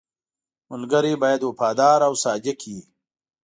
•ملګری 0.71 1.13
باید 1.23 1.41
وفادار 1.43 1.99
او 2.07 2.13
صادق 2.23 2.59
وي. 2.69 2.81